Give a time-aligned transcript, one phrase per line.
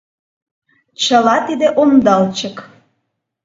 [1.03, 2.57] Чыла тиде ондалчык!